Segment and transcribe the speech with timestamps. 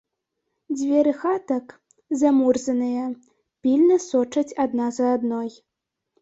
[0.77, 1.65] Дзверы хатак,
[2.21, 3.03] замурзаныя,
[3.67, 5.49] пільна сочаць адна за адной.